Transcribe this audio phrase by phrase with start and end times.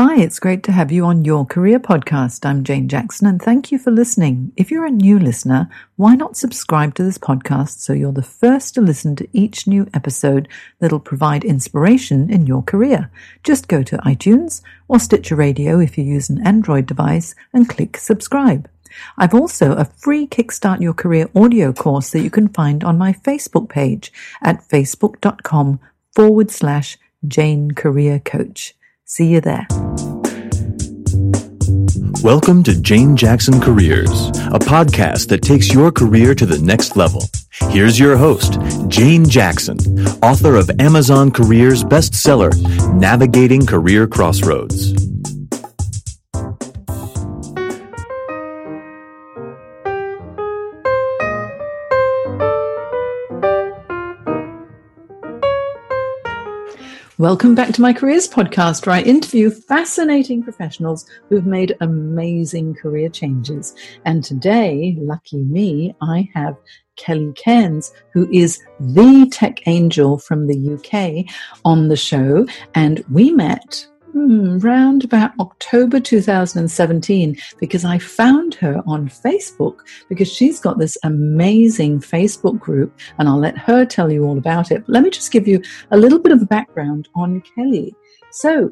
[0.00, 2.46] Hi, it's great to have you on your career podcast.
[2.46, 4.52] I'm Jane Jackson and thank you for listening.
[4.56, 8.74] If you're a new listener, why not subscribe to this podcast so you're the first
[8.74, 10.46] to listen to each new episode
[10.78, 13.10] that'll provide inspiration in your career?
[13.42, 17.96] Just go to iTunes or Stitcher Radio if you use an Android device and click
[17.96, 18.70] subscribe.
[19.16, 23.14] I've also a free Kickstart Your Career audio course that you can find on my
[23.14, 24.12] Facebook page
[24.42, 25.80] at facebook.com
[26.14, 26.96] forward slash
[27.26, 28.76] Jane Career Coach.
[29.10, 29.66] See you there.
[32.22, 37.22] Welcome to Jane Jackson Careers, a podcast that takes your career to the next level.
[37.70, 39.78] Here's your host, Jane Jackson,
[40.22, 42.52] author of Amazon Careers bestseller,
[43.00, 44.92] Navigating Career Crossroads.
[57.18, 63.08] Welcome back to my careers podcast, where I interview fascinating professionals who've made amazing career
[63.08, 63.74] changes.
[64.04, 66.56] And today, lucky me, I have
[66.94, 72.46] Kelly Cairns, who is the tech angel from the UK on the show.
[72.76, 80.30] And we met hmm, round about October 2017 because I found her on Facebook because
[80.30, 84.84] she's got this amazing Facebook group and I'll let her tell you all about it.
[84.86, 87.94] But let me just give you a little bit of a background on Kelly.
[88.30, 88.70] So,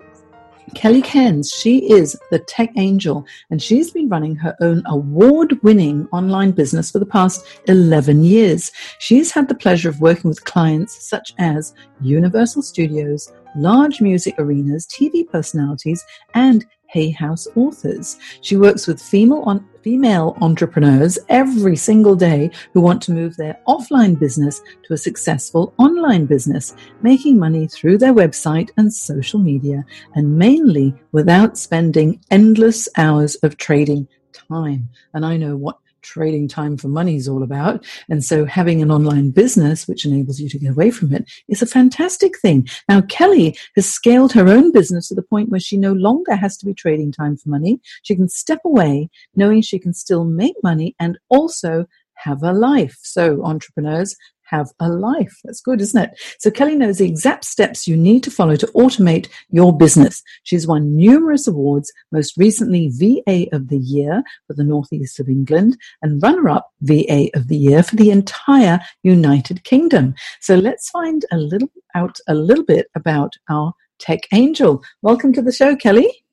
[0.74, 6.08] Kelly Cairns, she is the tech angel and she's been running her own award winning
[6.12, 8.72] online business for the past 11 years.
[8.98, 14.86] She's had the pleasure of working with clients such as Universal Studios, large music arenas,
[14.86, 18.16] TV personalities, and Hay House authors.
[18.40, 23.58] She works with female, on, female entrepreneurs every single day who want to move their
[23.66, 29.84] offline business to a successful online business, making money through their website and social media,
[30.14, 34.88] and mainly without spending endless hours of trading time.
[35.14, 37.84] And I know what trading time for money is all about.
[38.08, 41.62] And so having an online business, which enables you to get away from it, is
[41.62, 42.68] a fantastic thing.
[42.88, 46.56] Now, Kelly has scaled her own business to the point where she no longer has
[46.58, 47.80] to be trading time for money.
[48.02, 52.98] She can step away knowing she can still make money and also have a life.
[53.02, 55.38] So, entrepreneurs, have a life.
[55.44, 56.10] That's good, isn't it?
[56.38, 60.22] So Kelly knows the exact steps you need to follow to automate your business.
[60.44, 65.76] She's won numerous awards, most recently VA of the Year for the Northeast of England
[66.02, 70.14] and runner up VA of the Year for the entire United Kingdom.
[70.40, 74.82] So let's find a little out a little bit about our tech angel.
[75.02, 76.24] Welcome to the show, Kelly.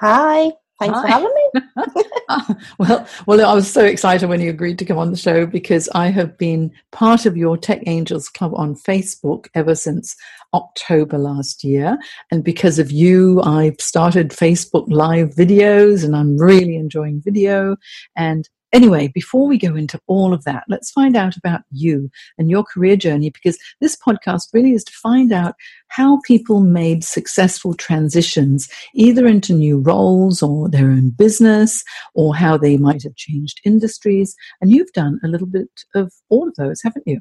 [0.00, 0.52] Hi.
[0.82, 1.02] Thanks Hi.
[1.02, 2.56] for having me.
[2.78, 5.88] well, well, I was so excited when you agreed to come on the show because
[5.94, 10.16] I have been part of your Tech Angels Club on Facebook ever since
[10.54, 11.98] October last year.
[12.32, 17.76] And because of you, I've started Facebook Live videos and I'm really enjoying video.
[18.16, 22.50] And Anyway, before we go into all of that, let's find out about you and
[22.50, 25.54] your career journey because this podcast really is to find out
[25.88, 31.84] how people made successful transitions either into new roles or their own business
[32.14, 34.34] or how they might have changed industries.
[34.60, 37.20] And you've done a little bit of all of those, haven't you?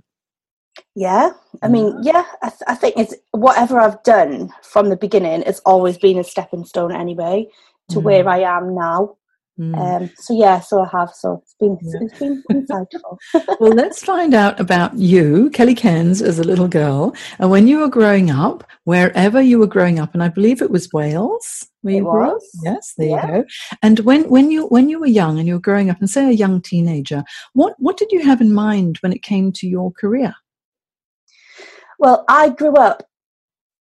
[0.95, 5.43] Yeah, I mean, yeah, I, th- I think it's whatever I've done from the beginning,
[5.45, 7.47] it's always been a stepping stone anyway
[7.89, 8.03] to mm.
[8.03, 9.17] where I am now.
[9.59, 9.77] Mm.
[9.77, 11.11] Um, so yeah, so I have.
[11.13, 11.99] So it's been yeah.
[12.01, 13.17] it's been insightful.
[13.59, 17.79] well, let's find out about you, Kelly Cairns, as a little girl, and when you
[17.79, 21.67] were growing up, wherever you were growing up, and I believe it was Wales.
[21.81, 22.47] Where it was.
[22.63, 23.25] Yes, there yeah.
[23.25, 23.47] you go.
[23.81, 26.27] And when when you when you were young and you were growing up, and say
[26.29, 27.23] a young teenager,
[27.53, 30.33] what what did you have in mind when it came to your career?
[31.99, 33.03] Well, I grew up.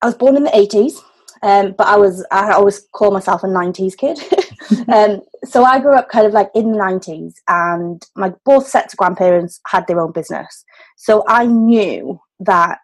[0.02, 1.00] I was born in the eighties.
[1.42, 4.18] Um, but I was I always call myself a '90s kid.
[4.92, 8.94] um, so I grew up kind of like in the 90s, and my both sets
[8.94, 10.64] of grandparents had their own business.
[10.96, 12.80] So I knew that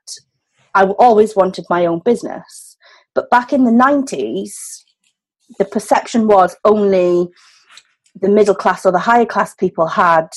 [0.74, 2.76] I always wanted my own business.
[3.14, 4.52] But back in the 90s,
[5.58, 7.28] the perception was only
[8.20, 10.28] the middle class or the higher class people had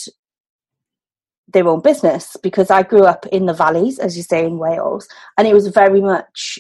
[1.48, 5.08] their own business because I grew up in the valleys, as you say, in Wales,
[5.38, 6.60] and it was very much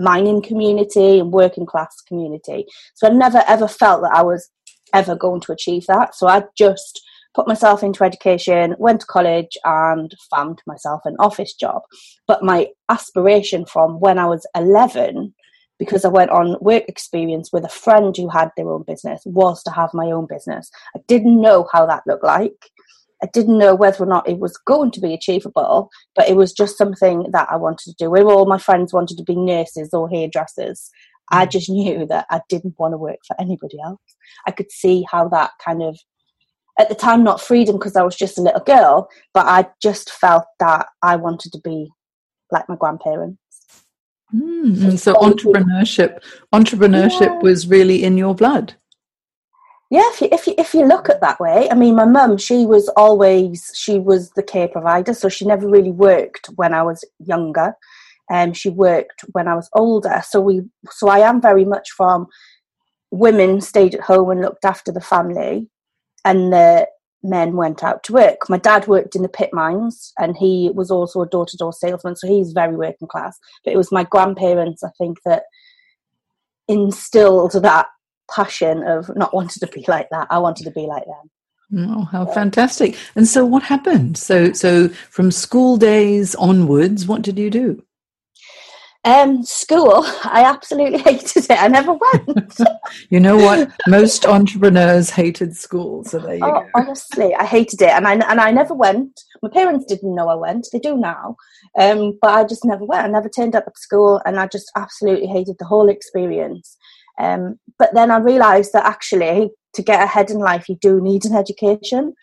[0.00, 2.66] mining community and working class community.
[2.94, 4.50] So I never ever felt that I was
[4.94, 6.14] ever going to achieve that.
[6.14, 7.00] So I just
[7.34, 11.82] put myself into education, went to college, and found myself an office job.
[12.26, 15.34] But my aspiration from when I was 11,
[15.78, 19.62] because I went on work experience with a friend who had their own business, was
[19.62, 20.70] to have my own business.
[20.96, 22.70] I didn't know how that looked like.
[23.22, 26.52] I didn't know whether or not it was going to be achievable, but it was
[26.52, 28.10] just something that I wanted to do.
[28.10, 30.90] Where all my friends wanted to be nurses or hairdressers,
[31.30, 31.50] I mm.
[31.50, 34.00] just knew that I didn't want to work for anybody else.
[34.46, 35.98] I could see how that kind of,
[36.78, 40.10] at the time, not freedom because I was just a little girl, but I just
[40.10, 41.90] felt that I wanted to be
[42.50, 43.38] like my grandparents.
[44.34, 46.20] Mm, so entrepreneurship,
[46.54, 47.38] entrepreneurship yeah.
[47.40, 48.74] was really in your blood
[49.90, 52.36] yeah if you, if you if you look at that way i mean my mum
[52.36, 56.82] she was always she was the care provider so she never really worked when i
[56.82, 57.74] was younger.
[58.32, 60.22] Um, she worked when i was older.
[60.24, 62.28] So we so i am very much from
[63.10, 65.68] women stayed at home and looked after the family
[66.24, 66.86] and the
[67.22, 68.48] men went out to work.
[68.48, 72.28] My dad worked in the pit mines and he was also a door-to-door salesman so
[72.28, 73.36] he's very working class.
[73.64, 75.42] But it was my grandparents i think that
[76.68, 77.88] instilled that
[78.34, 80.26] passion of not wanting to be like that.
[80.30, 81.30] I wanted to be like them.
[81.90, 82.96] Oh, how fantastic!
[83.14, 84.18] And so, what happened?
[84.18, 87.84] So, so from school days onwards, what did you do?
[89.04, 91.50] Um, school, I absolutely hated it.
[91.50, 92.58] I never went.
[93.10, 93.70] you know what?
[93.86, 96.04] Most entrepreneurs hated school.
[96.04, 96.66] So there you oh, go.
[96.74, 99.20] Honestly, I hated it, and I and I never went.
[99.42, 100.68] My parents didn't know I went.
[100.72, 101.36] They do now,
[101.78, 103.04] um, but I just never went.
[103.04, 106.76] I never turned up at school, and I just absolutely hated the whole experience.
[107.20, 111.24] Um, but then I realised that actually, to get ahead in life, you do need
[111.24, 112.14] an education.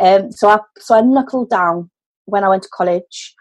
[0.00, 0.24] Mm.
[0.24, 1.90] Um, so I so I knuckled down
[2.26, 3.34] when I went to college.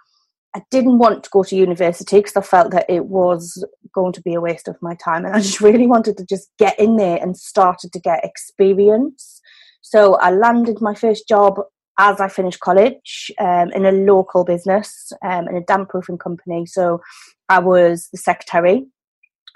[0.55, 3.63] I didn't want to go to university because I felt that it was
[3.93, 6.49] going to be a waste of my time, and I just really wanted to just
[6.57, 9.41] get in there and started to get experience.
[9.81, 11.59] So I landed my first job
[11.97, 16.65] as I finished college um, in a local business um, in a damp proofing company.
[16.65, 17.01] So
[17.49, 18.85] I was the secretary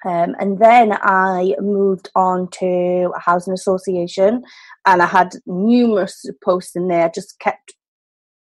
[0.03, 4.43] um, and then I moved on to a housing association
[4.85, 7.73] and I had numerous posts in there, just kept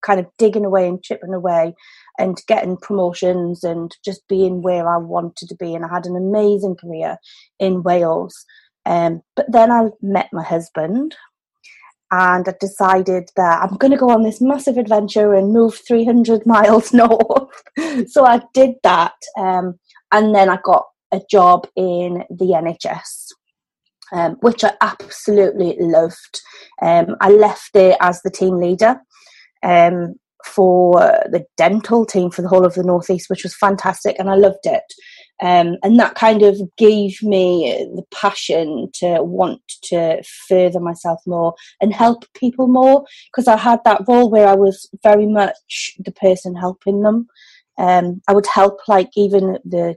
[0.01, 1.73] kind of digging away and chipping away
[2.17, 5.75] and getting promotions and just being where I wanted to be.
[5.75, 7.17] And I had an amazing career
[7.59, 8.45] in Wales.
[8.85, 11.15] Um, but then I met my husband
[12.11, 16.45] and I decided that I'm going to go on this massive adventure and move 300
[16.45, 17.49] miles north.
[18.07, 19.13] so I did that.
[19.37, 19.79] Um,
[20.11, 23.27] and then I got a job in the NHS.
[24.13, 26.41] Um, which I absolutely loved.
[26.81, 28.99] Um, I left it as the team leader
[29.63, 30.15] um,
[30.45, 30.99] for
[31.31, 34.65] the dental team for the whole of the Northeast, which was fantastic, and I loved
[34.65, 34.83] it.
[35.41, 41.55] Um, and that kind of gave me the passion to want to further myself more
[41.81, 46.11] and help people more because I had that role where I was very much the
[46.11, 47.27] person helping them.
[47.79, 49.95] Um, I would help, like even the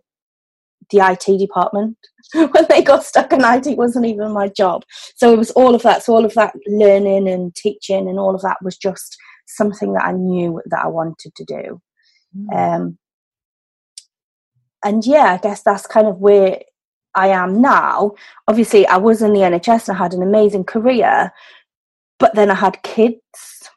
[0.91, 1.97] the IT department
[2.35, 4.85] when they got stuck in IT wasn't even my job.
[5.17, 6.03] So it was all of that.
[6.03, 10.05] So all of that learning and teaching and all of that was just something that
[10.05, 11.81] I knew that I wanted to do.
[12.37, 12.55] Mm.
[12.77, 12.99] Um,
[14.85, 16.61] and yeah, I guess that's kind of where
[17.15, 18.13] I am now.
[18.49, 21.33] Obviously, I was in the NHS and I had an amazing career,
[22.19, 23.71] but then I had kids,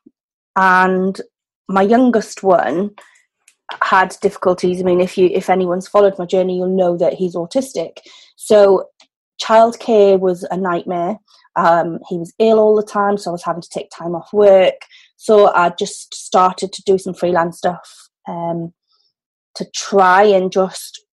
[0.56, 1.20] and
[1.70, 2.92] my youngest one
[3.82, 4.82] had difficulties.
[4.82, 8.00] I mean, if you if anyone's followed my journey, you'll know that he's autistic.
[8.36, 8.90] So
[9.42, 11.18] childcare was a nightmare.
[11.56, 14.32] Um, he was ill all the time, so I was having to take time off
[14.32, 14.86] work.
[15.16, 18.74] So I just started to do some freelance stuff um,
[19.56, 21.04] to try and just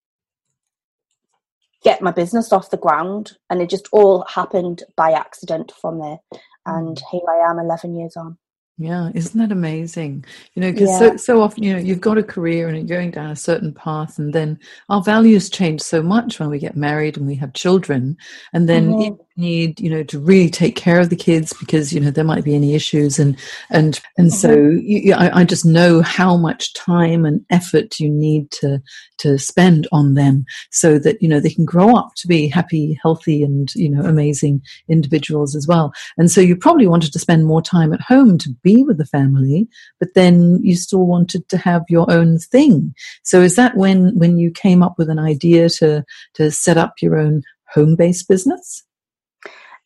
[1.83, 3.33] get my business off the ground.
[3.49, 6.17] And it just all happened by accident from there.
[6.65, 7.01] And mm.
[7.11, 8.37] here I am, 11 years on.
[8.77, 10.25] Yeah, isn't that amazing?
[10.53, 10.99] You know, because yeah.
[10.99, 13.73] so so often, you know, you've got a career and you're going down a certain
[13.73, 17.53] path, and then our values change so much when we get married and we have
[17.53, 18.17] children,
[18.51, 21.99] and then mm-hmm need you know to really take care of the kids because you
[21.99, 23.19] know there might be any issues.
[23.19, 23.37] And
[23.69, 24.79] and and so mm-hmm.
[24.81, 28.81] you, I, I, just know how much time and effort you need to
[29.19, 32.97] to spend on them so that you know they can grow up to be happy
[33.01, 35.93] healthy and you know amazing individuals as well.
[36.17, 39.05] And so you probably wanted to spend more time at home to be with the
[39.05, 39.67] family
[39.99, 42.93] but then you still wanted to have your own thing.
[43.23, 46.03] So is that when when you came up with an idea to
[46.35, 48.83] to set up your own home based business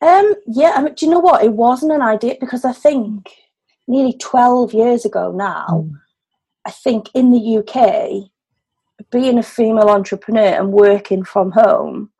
[0.00, 1.44] Um, yeah, I mean, do you know what?
[1.44, 3.28] It wasn't an idea because I think
[3.86, 5.92] nearly 12 years ago now, mm.
[6.66, 8.30] I think in the UK,
[9.10, 12.10] being a female entrepreneur and working from home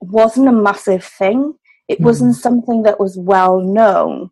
[0.00, 1.54] wasn't a massive thing.
[1.88, 2.04] It mm.
[2.04, 4.30] wasn't something that was well known.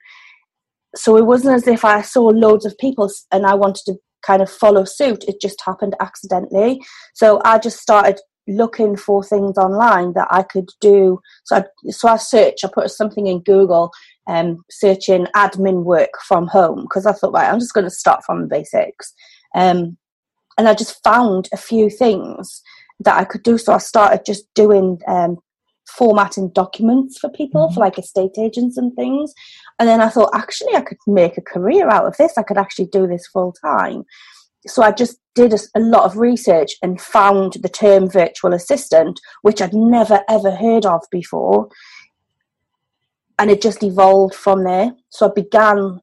[0.96, 4.42] So it wasn't as if I saw loads of people and I wanted to kind
[4.42, 5.24] of follow suit.
[5.28, 6.80] It just happened accidentally.
[7.14, 11.20] So I just started looking for things online that I could do.
[11.44, 13.92] So I, so I search, I put something in Google,
[14.26, 18.24] um, searching admin work from home because I thought, right, I'm just going to start
[18.24, 19.12] from the basics.
[19.54, 19.96] Um,
[20.56, 22.62] and I just found a few things
[23.00, 23.58] that I could do.
[23.58, 25.38] So I started just doing um,
[25.88, 27.74] formatting documents for people, mm-hmm.
[27.74, 29.32] for like estate agents and things.
[29.78, 32.36] And then I thought, actually, I could make a career out of this.
[32.36, 34.04] I could actually do this full time.
[34.66, 39.20] So I just did a, a, lot of research and found the term virtual assistant,
[39.42, 41.68] which I'd never ever heard of before.
[43.38, 44.92] And it just evolved from there.
[45.10, 46.00] So I began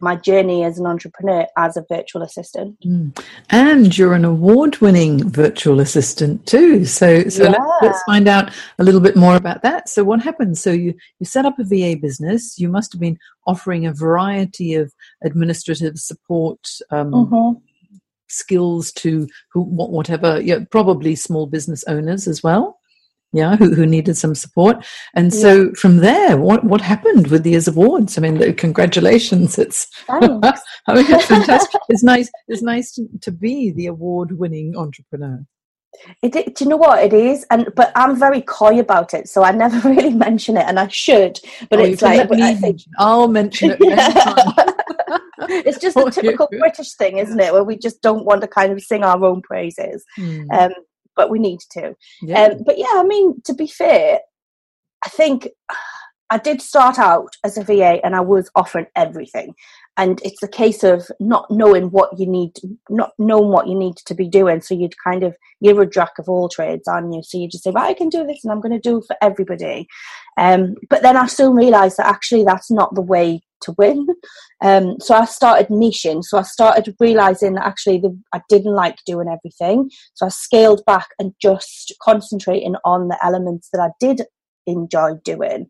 [0.00, 2.78] my journey as an entrepreneur as a virtual assistant.
[2.84, 3.18] Mm.
[3.50, 6.84] And you're an award-winning virtual assistant too.
[6.84, 7.50] So, so yeah.
[7.50, 9.88] let's, let's, find out a little bit more about that.
[9.88, 10.58] So, what happened?
[10.58, 12.58] So, you you set up a VA business.
[12.58, 14.92] You must have been offering a variety of
[15.24, 16.60] administrative support.
[16.90, 17.58] Um, mm-hmm.
[18.28, 22.78] Skills to who, whatever, yeah, probably small business owners as well
[23.34, 24.86] yeah, who, who needed some support.
[25.14, 28.16] And so from there, what, what happened with the awards?
[28.16, 29.58] I mean, congratulations.
[29.58, 30.40] It's, I mean,
[30.86, 31.80] it's fantastic.
[31.88, 32.30] it's nice.
[32.46, 35.44] It's nice to, to be the award winning entrepreneur.
[36.22, 37.44] It, do you know what it is?
[37.50, 40.88] And but I'm very coy about it, so I never really mention it, and I
[40.88, 41.40] should.
[41.70, 42.28] But oh, it's like
[42.98, 43.80] I'll mention it.
[45.48, 47.52] it's just a typical British thing, isn't it?
[47.52, 50.04] Where we just don't want to kind of sing our own praises.
[50.16, 50.50] Hmm.
[50.52, 50.72] Um,
[51.16, 51.94] but we need to.
[52.22, 52.42] Yeah.
[52.42, 54.20] Um, but yeah, I mean, to be fair,
[55.04, 55.48] I think
[56.30, 59.54] I did start out as a VA and I was offering everything.
[59.96, 62.52] And it's a case of not knowing what you need,
[62.90, 64.60] not knowing what you need to be doing.
[64.60, 67.22] So you'd kind of, you're a jack of all trades, aren't you?
[67.22, 69.04] So you just say, right, I can do this and I'm going to do it
[69.06, 69.86] for everybody.
[70.36, 74.06] Um, but then I soon realised that actually that's not the way to win.
[74.62, 76.24] Um, so I started niching.
[76.24, 79.90] So I started realizing that actually the, I didn't like doing everything.
[80.14, 84.22] So I scaled back and just concentrating on the elements that I did
[84.66, 85.68] enjoy doing.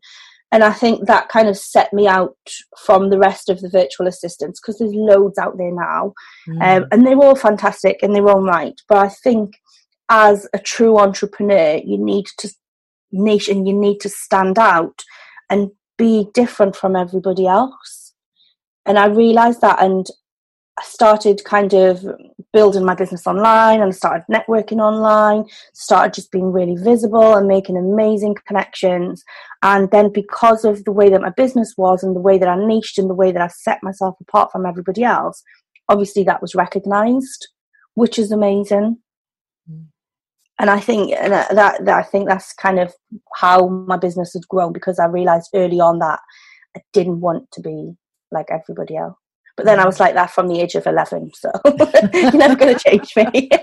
[0.51, 2.37] And I think that kind of set me out
[2.85, 6.13] from the rest of the virtual assistants because there's loads out there now.
[6.47, 6.77] Mm.
[6.77, 8.79] Um, and they're all fantastic and they're all right.
[8.87, 9.55] But I think
[10.09, 12.49] as a true entrepreneur, you need to
[13.11, 15.03] niche and you need to stand out
[15.49, 18.13] and be different from everybody else.
[18.85, 20.05] And I realized that and
[20.77, 22.05] I started kind of
[22.51, 27.77] building my business online and started networking online, started just being really visible and making
[27.77, 29.23] amazing connections.
[29.63, 32.57] And then because of the way that my business was and the way that I
[32.57, 35.41] niched and the way that I set myself apart from everybody else,
[35.87, 37.47] obviously that was recognized,
[37.93, 38.97] which is amazing
[39.71, 39.85] mm.
[40.59, 42.93] and I think that, that, that I think that's kind of
[43.35, 46.19] how my business has grown because I realized early on that
[46.75, 47.93] I didn't want to be
[48.31, 49.15] like everybody else.
[49.55, 51.51] But then I was like that from the age of eleven, so
[52.13, 53.49] you're never going to change me.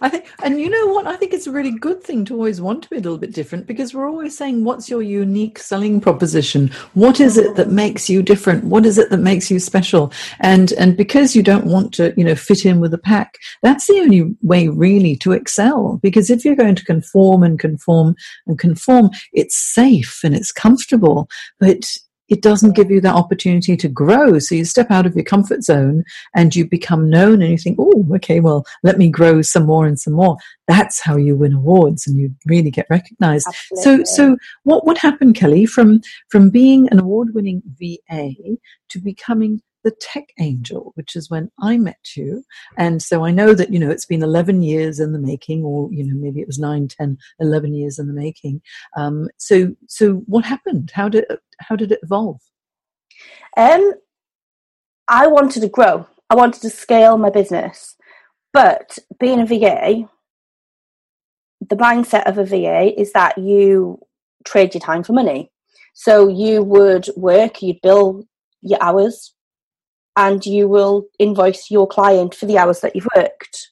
[0.00, 1.06] I think, and you know what?
[1.06, 3.34] I think it's a really good thing to always want to be a little bit
[3.34, 6.70] different because we're always saying, what's your unique selling proposition?
[6.94, 8.64] What is it that makes you different?
[8.64, 10.12] What is it that makes you special?
[10.40, 13.86] And, and because you don't want to, you know, fit in with the pack, that's
[13.86, 15.98] the only way really to excel.
[16.02, 18.16] Because if you're going to conform and conform
[18.46, 21.28] and conform, it's safe and it's comfortable,
[21.58, 21.84] but
[22.30, 24.38] it doesn't give you that opportunity to grow.
[24.38, 27.76] So you step out of your comfort zone and you become known and you think,
[27.78, 30.36] oh, okay, well, let me grow some more and some more.
[30.68, 33.48] That's how you win awards and you really get recognized.
[33.48, 34.04] Absolutely.
[34.04, 38.30] So, so what, what happened, Kelly, from, from being an award winning VA
[38.90, 42.44] to becoming the tech angel, which is when I met you.
[42.76, 45.88] And so I know that, you know, it's been 11 years in the making, or,
[45.92, 48.60] you know, maybe it was 9, 10, 11 years in the making.
[48.96, 50.92] Um, so, so what happened?
[50.94, 51.24] How did,
[51.60, 52.40] how did it evolve?
[53.56, 53.92] Um,
[55.08, 56.06] I wanted to grow.
[56.28, 57.96] I wanted to scale my business.
[58.52, 60.08] But being a VA,
[61.60, 64.00] the mindset of a VA is that you
[64.44, 65.50] trade your time for money.
[65.94, 68.24] So you would work, you'd bill
[68.62, 69.34] your hours,
[70.16, 73.70] and you will invoice your client for the hours that you've worked.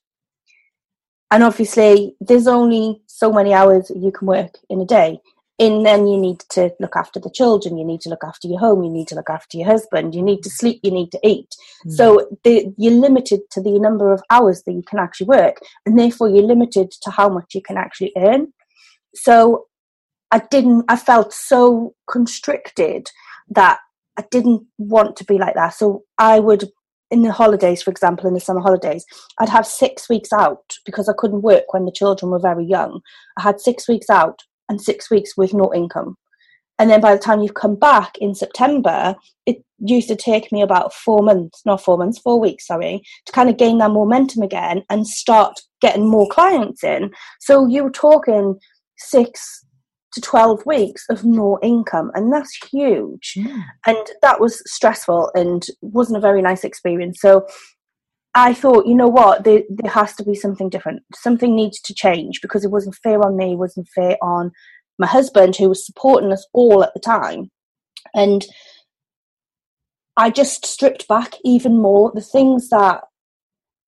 [1.30, 5.20] And obviously, there's only so many hours you can work in a day.
[5.60, 8.60] And then you need to look after the children, you need to look after your
[8.60, 11.18] home, you need to look after your husband, you need to sleep, you need to
[11.24, 11.48] eat.
[11.84, 11.92] Mm.
[11.92, 15.98] So the, you're limited to the number of hours that you can actually work, and
[15.98, 18.52] therefore you're limited to how much you can actually earn.
[19.16, 19.66] So
[20.30, 23.08] I didn't, I felt so constricted
[23.48, 23.80] that
[24.18, 25.74] I didn't want to be like that.
[25.74, 26.64] So I would,
[27.10, 29.06] in the holidays, for example, in the summer holidays,
[29.38, 33.00] I'd have six weeks out because I couldn't work when the children were very young.
[33.38, 36.16] I had six weeks out and six weeks with no income.
[36.80, 40.62] And then by the time you've come back in September, it used to take me
[40.62, 44.42] about four months, not four months, four weeks, sorry, to kind of gain that momentum
[44.42, 47.10] again and start getting more clients in.
[47.40, 48.58] So you were talking
[48.96, 49.64] six
[50.18, 53.34] to 12 weeks of no income, and that's huge.
[53.36, 53.62] Mm.
[53.86, 57.20] And that was stressful and wasn't a very nice experience.
[57.20, 57.46] So
[58.34, 61.02] I thought, you know what, there, there has to be something different.
[61.14, 64.52] Something needs to change because it wasn't fair on me, it wasn't fair on
[64.98, 67.50] my husband who was supporting us all at the time.
[68.14, 68.44] And
[70.16, 73.02] I just stripped back even more the things that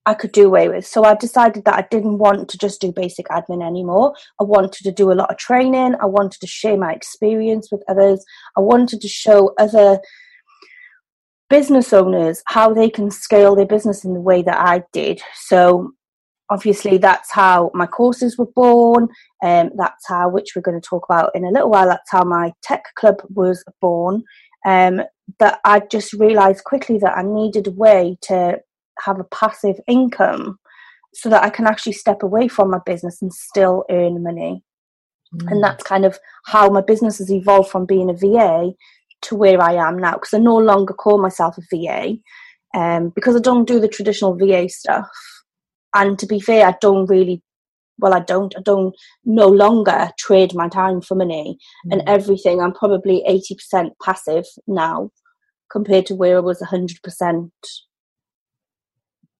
[0.07, 0.87] I could do away with.
[0.87, 4.15] So I decided that I didn't want to just do basic admin anymore.
[4.41, 5.95] I wanted to do a lot of training.
[6.01, 8.25] I wanted to share my experience with others.
[8.57, 10.01] I wanted to show other
[11.51, 15.21] business owners how they can scale their business in the way that I did.
[15.35, 15.93] So
[16.51, 19.09] obviously that's how my courses were born
[19.43, 22.25] um, that's how which we're going to talk about in a little while that's how
[22.25, 24.23] my tech club was born
[24.67, 25.01] um,
[25.39, 28.59] that i just realized quickly that i needed a way to
[29.05, 30.59] have a passive income
[31.15, 34.63] so that i can actually step away from my business and still earn money
[35.35, 35.51] mm.
[35.51, 38.71] and that's kind of how my business has evolved from being a va
[39.23, 42.17] to where i am now because i no longer call myself a va
[42.75, 45.09] um, because i don't do the traditional va stuff
[45.95, 47.43] and to be fair, I don't really
[47.99, 51.93] well, I don't, I don't no longer trade my time for money mm.
[51.93, 52.61] and everything.
[52.61, 55.11] I'm probably 80% passive now
[55.71, 57.51] compared to where I was 100%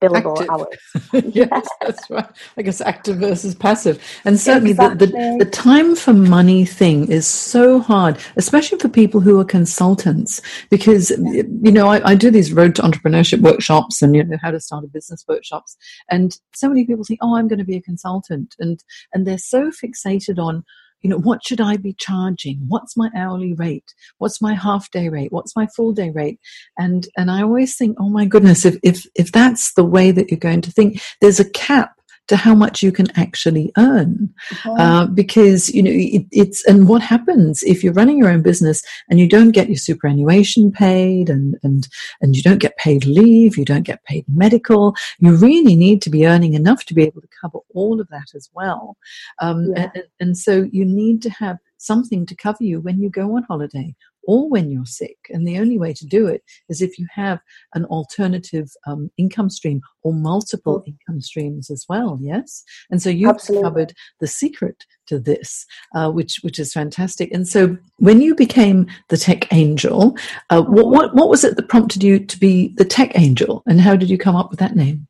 [0.01, 0.51] billable active.
[0.51, 1.35] hours.
[1.35, 2.27] yes, that's right.
[2.57, 4.03] I guess active versus passive.
[4.25, 5.07] And certainly exactly.
[5.07, 9.45] the, the, the, time for money thing is so hard, especially for people who are
[9.45, 10.41] consultants,
[10.71, 14.51] because, you know, I, I do these road to entrepreneurship workshops and, you know, how
[14.51, 15.77] to start a business workshops.
[16.09, 18.57] And so many people think, oh, I'm going to be a consultant.
[18.59, 20.65] And, and they're so fixated on,
[21.03, 22.59] you know, what should I be charging?
[22.69, 23.95] What's my hourly rate?
[24.19, 25.33] What's my half day rate?
[25.33, 26.39] What's my full day rate?
[26.79, 30.31] And and I always think, oh my goodness, if if if that's the way that
[30.31, 32.00] you're going to think, there's a cap
[32.31, 34.33] to how much you can actually earn.
[34.53, 34.73] Uh-huh.
[34.79, 38.85] Uh, because, you know, it, it's, and what happens if you're running your own business
[39.09, 41.89] and you don't get your superannuation paid and, and,
[42.21, 46.09] and you don't get paid leave, you don't get paid medical, you really need to
[46.09, 48.97] be earning enough to be able to cover all of that as well.
[49.41, 49.91] Um, yeah.
[49.97, 53.43] and, and so you need to have something to cover you when you go on
[53.43, 53.93] holiday
[54.25, 55.17] or when you're sick.
[55.31, 57.41] And the only way to do it is if you have
[57.75, 62.19] an alternative um, income stream or multiple income streams as well.
[62.21, 63.65] Yes, and so you've Absolutely.
[63.65, 67.33] covered the secret to this, uh, which which is fantastic.
[67.33, 70.17] And so when you became the tech angel,
[70.51, 73.81] uh, what, what what was it that prompted you to be the tech angel, and
[73.81, 75.07] how did you come up with that name?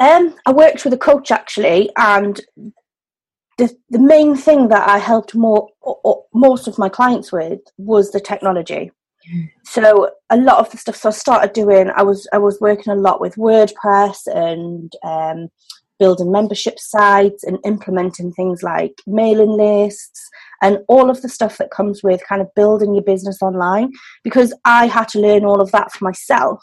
[0.00, 2.40] Um, I worked with a coach actually, and
[3.58, 8.12] the, the main thing that I helped more or, most of my clients with was
[8.12, 8.92] the technology.
[9.30, 9.50] Mm.
[9.64, 10.96] So a lot of the stuff.
[10.96, 11.90] So I started doing.
[11.94, 15.48] I was I was working a lot with WordPress and um,
[15.98, 20.28] building membership sites and implementing things like mailing lists
[20.62, 23.90] and all of the stuff that comes with kind of building your business online.
[24.22, 26.62] Because I had to learn all of that for myself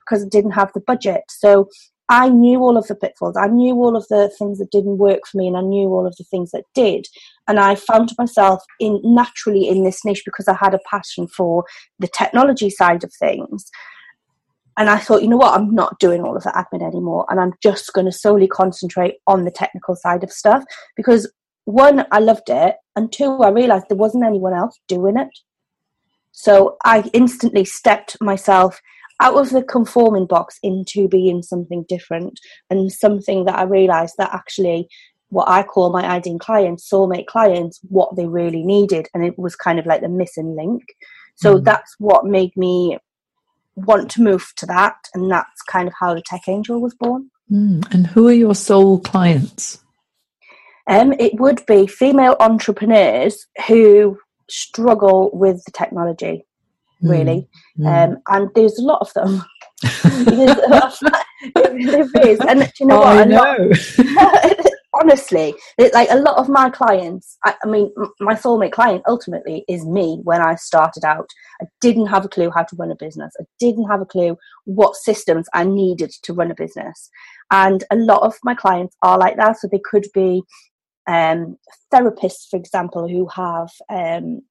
[0.00, 1.22] because I didn't have the budget.
[1.28, 1.68] So
[2.12, 3.38] I knew all of the pitfalls.
[3.38, 6.06] I knew all of the things that didn't work for me, and I knew all
[6.06, 7.06] of the things that did.
[7.48, 11.64] And I found myself in naturally in this niche because I had a passion for
[11.98, 13.70] the technology side of things.
[14.76, 17.40] And I thought, you know what, I'm not doing all of the admin anymore, and
[17.40, 20.64] I'm just going to solely concentrate on the technical side of stuff
[20.96, 21.32] because
[21.64, 25.30] one, I loved it, and two, I realized there wasn't anyone else doing it.
[26.32, 28.82] So I instantly stepped myself
[29.22, 34.34] out of the conforming box into being something different and something that I realized that
[34.34, 34.88] actually
[35.28, 39.08] what I call my ideal clients, soulmate clients, what they really needed.
[39.14, 40.82] And it was kind of like the missing link.
[41.36, 41.64] So mm.
[41.64, 42.98] that's what made me
[43.76, 44.96] want to move to that.
[45.14, 47.30] And that's kind of how the Tech Angel was born.
[47.50, 47.90] Mm.
[47.94, 49.82] And who are your soul clients?
[50.86, 54.18] Um, it would be female entrepreneurs who
[54.50, 56.44] struggle with the technology
[57.02, 57.48] really.
[57.78, 57.86] Mm.
[57.86, 59.44] Um, and there's a lot of them.
[59.82, 61.00] there's a lot of,
[61.54, 63.28] there is, and you know what?
[63.28, 63.70] know.
[64.06, 67.38] Lot, honestly, it, like a lot of my clients.
[67.44, 70.20] I, I mean, my soulmate client ultimately is me.
[70.22, 71.28] When I started out,
[71.60, 73.34] I didn't have a clue how to run a business.
[73.40, 77.10] I didn't have a clue what systems I needed to run a business.
[77.50, 79.58] And a lot of my clients are like that.
[79.58, 80.42] So they could be
[81.08, 81.56] um,
[81.92, 84.42] therapists, for example, who have um,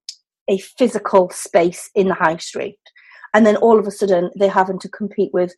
[0.49, 2.80] a physical space in the high street.
[3.34, 5.54] And then all of a sudden, they're having to compete with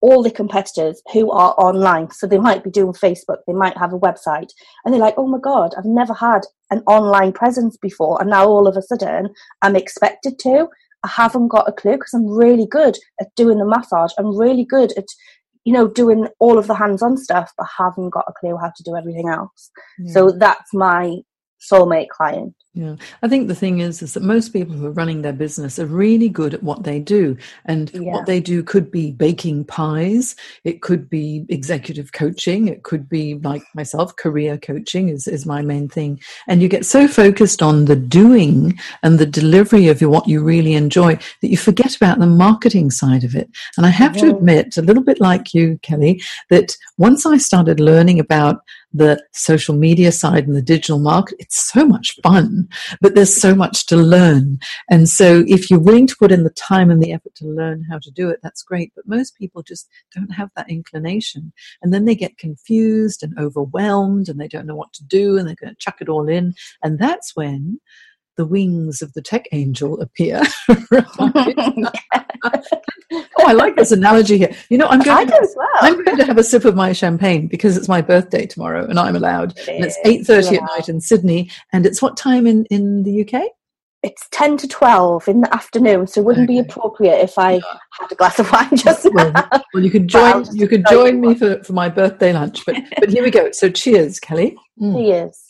[0.00, 2.10] all the competitors who are online.
[2.10, 4.50] So they might be doing Facebook, they might have a website,
[4.84, 8.20] and they're like, oh my God, I've never had an online presence before.
[8.20, 9.30] And now all of a sudden,
[9.62, 10.68] I'm expected to.
[11.02, 14.12] I haven't got a clue because I'm really good at doing the massage.
[14.18, 15.06] I'm really good at,
[15.64, 18.72] you know, doing all of the hands on stuff, but haven't got a clue how
[18.76, 19.70] to do everything else.
[19.98, 20.12] Yeah.
[20.12, 20.38] So hmm.
[20.38, 21.16] that's my
[21.72, 22.54] soulmate client.
[22.76, 25.78] Yeah, I think the thing is, is that most people who are running their business
[25.78, 27.34] are really good at what they do,
[27.64, 28.00] and yeah.
[28.02, 33.36] what they do could be baking pies, it could be executive coaching, it could be
[33.36, 36.20] like myself, career coaching is is my main thing.
[36.48, 40.74] And you get so focused on the doing and the delivery of what you really
[40.74, 43.48] enjoy that you forget about the marketing side of it.
[43.78, 47.80] And I have to admit, a little bit like you, Kelly, that once I started
[47.80, 48.60] learning about
[48.92, 52.65] the social media side and the digital market, it's so much fun
[53.00, 54.58] but there's so much to learn.
[54.90, 57.84] And so if you're willing to put in the time and the effort to learn
[57.90, 58.92] how to do it, that's great.
[58.94, 61.52] But most people just don't have that inclination.
[61.82, 65.46] And then they get confused and overwhelmed and they don't know what to do and
[65.46, 66.54] they're going to chuck it all in.
[66.82, 67.80] And that's when
[68.36, 70.42] the wings of the tech angel appear.
[73.12, 74.54] oh, I like this analogy here.
[74.68, 75.68] You know, I'm going, to, well.
[75.80, 78.98] I'm going to have a sip of my champagne because it's my birthday tomorrow and
[78.98, 79.56] I'm allowed.
[79.58, 80.58] It and it's 8.30 yeah.
[80.58, 81.50] at night in Sydney.
[81.72, 83.42] And it's what time in, in the UK?
[84.02, 86.60] It's 10 to 12 in the afternoon, so it wouldn't okay.
[86.62, 87.60] be appropriate if I yeah.
[87.98, 89.48] had a glass of wine just well, now.
[89.74, 92.64] Well, you could join, you could join me for, for my birthday lunch.
[92.66, 93.50] But, but here we go.
[93.50, 94.56] So cheers, Kelly.
[94.80, 94.94] Mm.
[94.94, 95.45] Cheers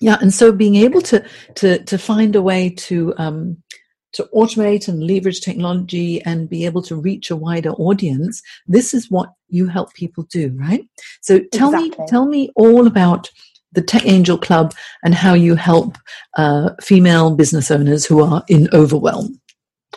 [0.00, 3.56] yeah and so being able to to to find a way to um
[4.12, 9.10] to automate and leverage technology and be able to reach a wider audience this is
[9.10, 10.88] what you help people do right
[11.20, 12.04] so tell exactly.
[12.04, 13.30] me tell me all about
[13.72, 15.98] the tech angel club and how you help
[16.38, 19.38] uh, female business owners who are in overwhelm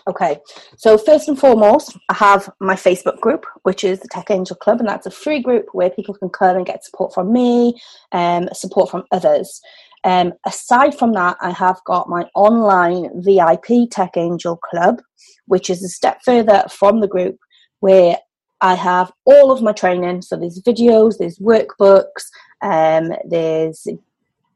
[0.08, 0.40] Okay,
[0.78, 4.80] so first and foremost, I have my Facebook group, which is the Tech Angel Club,
[4.80, 7.80] and that's a free group where people can come and get support from me,
[8.12, 9.62] and um, support from others.
[10.04, 15.02] Um, aside from that, I have got my online VIP Tech Angel Club,
[15.46, 17.38] which is a step further from the group
[17.80, 18.18] where
[18.62, 20.22] I have all of my training.
[20.22, 22.26] So there's videos, there's workbooks,
[22.62, 23.88] um, there's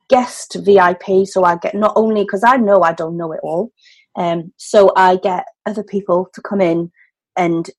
[0.10, 1.26] guest VIP.
[1.26, 3.72] So I get not only because I know I don't know it all,
[4.16, 6.92] um, so I get other people to come in
[7.36, 7.70] and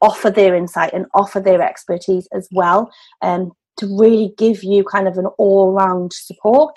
[0.00, 5.06] offer their insight and offer their expertise as well, um, to really give you kind
[5.06, 6.76] of an all-round support.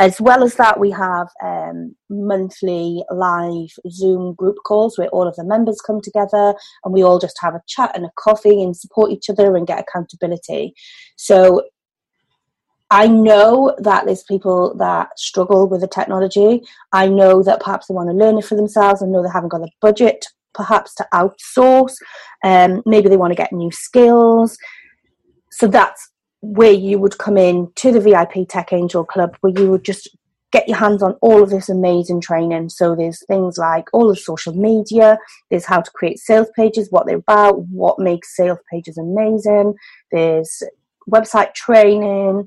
[0.00, 5.36] As well as that, we have um, monthly live Zoom group calls where all of
[5.36, 8.74] the members come together and we all just have a chat and a coffee and
[8.74, 10.72] support each other and get accountability.
[11.16, 11.64] So
[12.90, 16.62] I know that there's people that struggle with the technology.
[16.92, 19.02] I know that perhaps they want to learn it for themselves.
[19.02, 21.94] I know they haven't got the budget perhaps to outsource.
[22.42, 24.56] Um, maybe they want to get new skills.
[25.50, 29.70] So that's where you would come in to the VIP Tech Angel Club, where you
[29.70, 30.08] would just
[30.52, 32.68] get your hands on all of this amazing training.
[32.68, 35.18] So there's things like all of social media,
[35.50, 39.74] there's how to create sales pages, what they're about, what makes sales pages amazing,
[40.10, 40.62] there's
[41.10, 42.46] website training.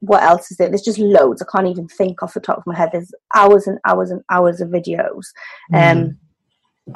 [0.00, 0.68] What else is there?
[0.68, 1.42] There's just loads.
[1.42, 2.90] I can't even think off the top of my head.
[2.92, 5.26] There's hours and hours and hours of videos.
[5.72, 5.92] Mm.
[5.92, 6.18] Um,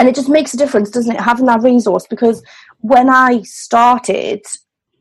[0.00, 2.04] and it just makes a difference, doesn't it, having that resource?
[2.10, 2.42] Because
[2.78, 4.44] when I started,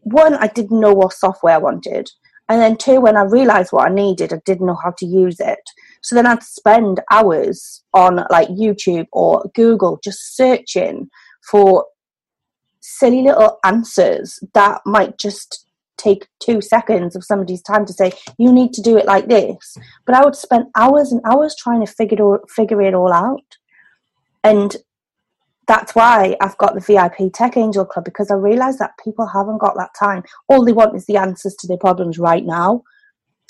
[0.05, 2.09] one, I didn't know what software I wanted.
[2.47, 5.39] And then two, when I realized what I needed, I didn't know how to use
[5.39, 5.59] it.
[6.01, 11.09] So then I'd spend hours on like YouTube or Google just searching
[11.49, 11.85] for
[12.81, 15.65] silly little answers that might just
[15.97, 19.75] take two seconds of somebody's time to say, you need to do it like this.
[20.05, 23.11] But I would spend hours and hours trying to figure it all, figure it all
[23.11, 23.57] out.
[24.43, 24.75] And
[25.67, 29.59] that's why I've got the VIP Tech Angel Club because I realize that people haven't
[29.59, 30.23] got that time.
[30.47, 32.83] All they want is the answers to their problems right now.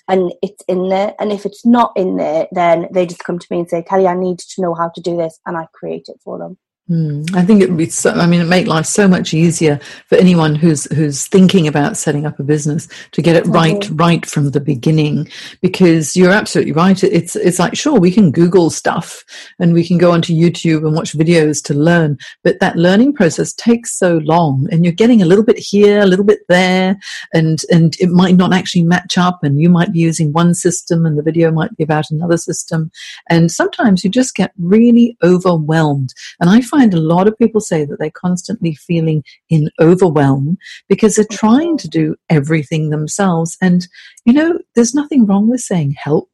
[0.08, 1.15] And it's in there.
[1.19, 4.08] And if it's not in there, then they just come to me and say, Kelly,
[4.08, 5.39] I need to know how to do this.
[5.45, 6.58] And I create it for them.
[6.88, 8.12] Mm, I think it would be so.
[8.12, 12.28] I mean, it make life so much easier for anyone who's who's thinking about setting
[12.28, 13.95] up a business to get it right mm-hmm.
[13.95, 15.28] right from the beginning.
[15.62, 17.04] Because you're absolutely right.
[17.04, 19.26] It's it's like sure we can Google stuff
[19.58, 23.52] and we can go onto YouTube and watch videos to learn, but that learning process
[23.54, 26.98] takes so long, and you're getting a little bit here, a little bit there,
[27.34, 31.04] and and it might not actually match up, and you might be using one system,
[31.08, 32.91] and the video might be about another system,
[33.28, 36.13] and sometimes you just get really overwhelmed.
[36.39, 40.57] And I find find a lot of people say that they're constantly feeling in overwhelm
[40.88, 43.57] because they're trying to do everything themselves.
[43.61, 43.88] And,
[44.25, 46.29] you know, there's nothing wrong with saying help.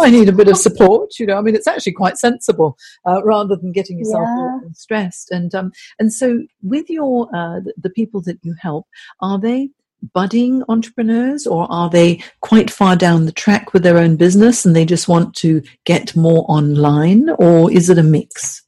[0.00, 1.18] I need a bit of support.
[1.18, 4.58] You know, I mean, it's actually quite sensible uh, rather than getting yourself yeah.
[4.74, 5.30] stressed.
[5.32, 8.86] And um, and so, with your uh, the people that you help,
[9.20, 9.70] are they
[10.12, 14.76] budding entrepreneurs or are they quite far down the track with their own business and
[14.76, 18.63] they just want to get more online or is it a mix?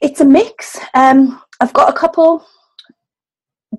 [0.00, 0.78] It's a mix.
[0.94, 2.44] Um, I've got a couple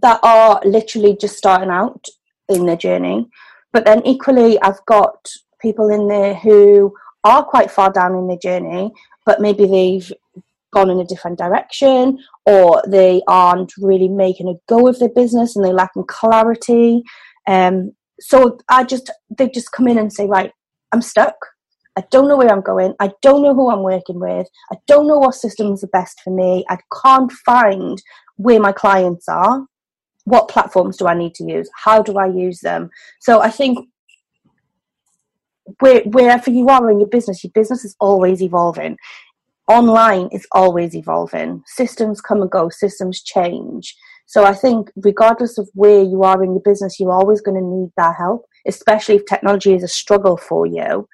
[0.02, 2.06] that are literally just starting out
[2.50, 3.28] in their journey,
[3.74, 5.28] but then equally, I've got
[5.62, 8.92] people in there who are quite far down in their journey,
[9.26, 10.12] but maybe they've
[10.74, 15.56] gone in a different direction or they aren't really making a go of their business
[15.56, 17.04] and they're lacking clarity.
[17.48, 20.52] Um, so I just, they just come in and say, right,
[20.92, 21.36] I'm stuck.
[21.98, 22.94] I don't know where I'm going.
[23.00, 24.48] I don't know who I'm working with.
[24.72, 26.64] I don't know what systems are best for me.
[26.70, 28.02] I can't find
[28.36, 29.66] where my clients are.
[30.26, 31.70] What platforms do I need to use?
[31.74, 32.90] How do I use them?
[33.20, 33.80] So I think
[35.80, 38.98] where, wherever you are in your business, your business is always evolving
[39.68, 41.64] online is always evolving.
[41.66, 43.96] Systems come and go, systems change.
[44.26, 47.66] So I think regardless of where you are in your business, you're always going to
[47.66, 51.08] need that help, especially if technology is a struggle for you.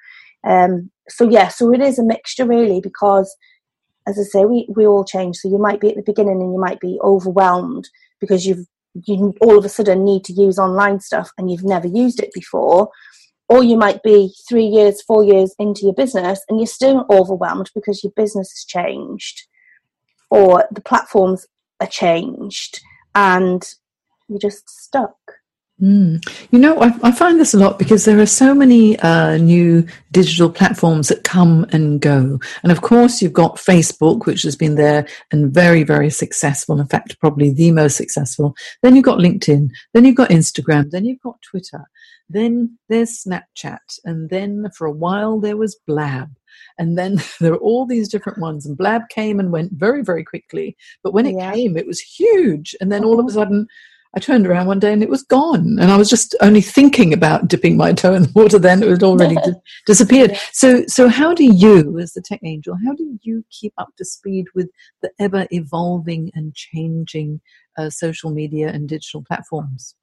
[0.46, 3.34] Um, so yeah, so it is a mixture really because
[4.06, 5.36] as I say, we, we all change.
[5.36, 7.88] So you might be at the beginning and you might be overwhelmed
[8.20, 8.66] because you've
[9.06, 12.30] you all of a sudden need to use online stuff and you've never used it
[12.32, 12.88] before
[13.48, 17.70] or you might be three years, four years into your business and you're still overwhelmed
[17.74, 19.46] because your business has changed
[20.30, 21.46] or the platforms
[21.80, 22.80] are changed
[23.14, 23.64] and
[24.28, 25.16] you're just stuck.
[25.82, 26.24] Mm.
[26.52, 29.84] You know, I, I, find this a lot because there are so many uh, new
[30.12, 32.38] digital platforms that come and go.
[32.62, 36.80] And of course, you've got Facebook, which has been there and very, very successful.
[36.80, 38.54] In fact, probably the most successful.
[38.82, 39.70] Then you've got LinkedIn.
[39.94, 40.92] Then you've got Instagram.
[40.92, 41.84] Then you've got Twitter.
[42.28, 43.98] Then there's Snapchat.
[44.04, 46.30] And then for a while there was Blab.
[46.78, 48.64] And then there are all these different ones.
[48.64, 50.76] And Blab came and went very, very quickly.
[51.02, 51.52] But when it yeah.
[51.52, 52.76] came, it was huge.
[52.80, 53.40] And then all of a uh-huh.
[53.40, 53.66] sudden,
[54.16, 55.78] I turned around one day and it was gone.
[55.80, 58.82] And I was just only thinking about dipping my toe in the water then.
[58.82, 60.38] It had already di- disappeared.
[60.52, 64.04] So, so how do you, as the tech angel, how do you keep up to
[64.04, 64.70] speed with
[65.02, 67.40] the ever evolving and changing
[67.76, 69.96] uh, social media and digital platforms?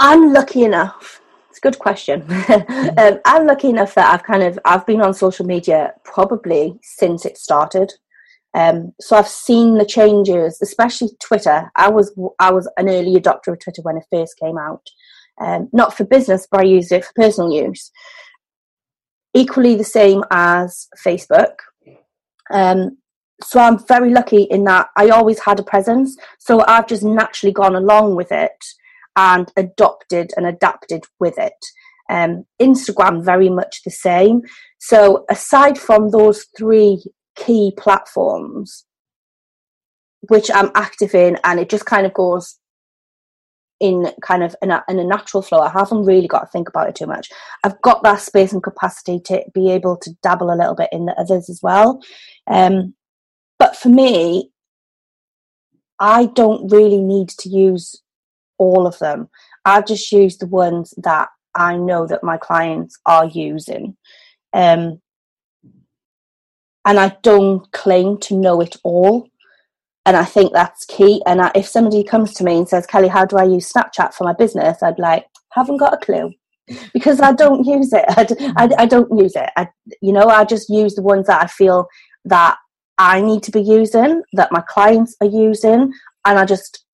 [0.00, 1.20] I'm lucky enough.
[1.50, 2.22] It's a good question.
[2.22, 2.98] Mm-hmm.
[2.98, 7.26] um, I'm lucky enough that I've kind of I've been on social media probably since
[7.26, 7.92] it started.
[8.58, 11.70] Um, so I've seen the changes, especially Twitter.
[11.76, 14.82] I was I was an early adopter of Twitter when it first came out,
[15.40, 17.92] um, not for business, but I used it for personal use.
[19.32, 21.54] Equally the same as Facebook.
[22.52, 22.98] Um,
[23.44, 26.16] so I'm very lucky in that I always had a presence.
[26.40, 28.64] So I've just naturally gone along with it
[29.14, 31.64] and adopted and adapted with it.
[32.10, 34.40] Um, Instagram, very much the same.
[34.78, 37.04] So, aside from those three
[37.38, 38.84] key platforms,
[40.28, 42.58] which I'm active in, and it just kind of goes
[43.80, 45.60] in kind of in a, in a natural flow.
[45.60, 47.28] I haven't really got to think about it too much.
[47.64, 51.06] I've got that space and capacity to be able to dabble a little bit in
[51.06, 52.02] the others as well.
[52.48, 52.94] Um,
[53.58, 54.50] but for me,
[56.00, 58.02] I don't really need to use
[58.58, 59.28] all of them.
[59.64, 63.96] I've just use the ones that I know that my clients are using.
[64.52, 65.00] Um,
[66.88, 69.28] and I don't claim to know it all.
[70.06, 71.22] And I think that's key.
[71.26, 74.14] And I, if somebody comes to me and says, Kelly, how do I use Snapchat
[74.14, 74.82] for my business?
[74.82, 76.32] I'd like, haven't got a clue
[76.94, 78.06] because I don't use it.
[78.08, 79.50] I, I, I don't use it.
[79.58, 79.68] I,
[80.00, 81.86] you know, I just use the ones that I feel
[82.24, 82.56] that
[82.96, 85.92] I need to be using, that my clients are using,
[86.24, 86.86] and I just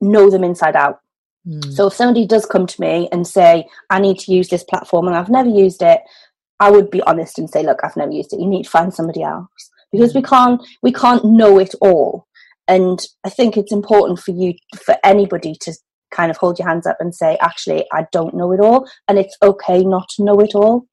[0.00, 1.00] know them inside out.
[1.44, 1.72] Mm.
[1.72, 5.08] So if somebody does come to me and say, I need to use this platform
[5.08, 6.02] and I've never used it,
[6.60, 8.40] I would be honest and say, look, I've never used it.
[8.40, 9.48] You need to find somebody else
[9.90, 12.26] because we can't we can't know it all.
[12.68, 15.72] And I think it's important for you for anybody to
[16.12, 19.18] kind of hold your hands up and say, actually, I don't know it all, and
[19.18, 20.86] it's okay not to know it all.